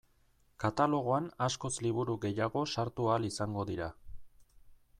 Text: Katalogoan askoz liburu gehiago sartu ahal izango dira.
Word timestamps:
Katalogoan 0.61 1.27
askoz 1.49 1.71
liburu 1.87 2.15
gehiago 2.23 2.63
sartu 2.77 3.09
ahal 3.11 3.29
izango 3.31 3.67
dira. 3.73 3.91